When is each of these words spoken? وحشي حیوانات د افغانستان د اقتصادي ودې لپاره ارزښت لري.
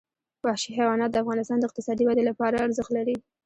وحشي 0.45 0.69
حیوانات 0.77 1.09
د 1.11 1.17
افغانستان 1.23 1.57
د 1.59 1.63
اقتصادي 1.69 2.03
ودې 2.05 2.23
لپاره 2.29 2.63
ارزښت 2.65 2.91
لري. 2.97 3.15